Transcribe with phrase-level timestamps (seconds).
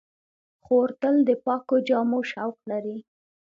[0.63, 2.97] خور تل د پاکو جامو شوق لري.